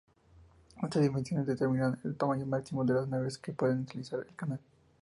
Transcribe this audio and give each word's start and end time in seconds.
Estas 0.81 1.03
dimensiones 1.03 1.45
determinan 1.45 1.99
el 2.03 2.15
tamaño 2.15 2.47
máximo 2.47 2.83
de 2.83 2.95
las 2.95 3.07
naves 3.07 3.37
que 3.37 3.53
pueden 3.53 3.81
utilizar 3.81 4.25
el 4.27 4.35
canal. 4.35 4.59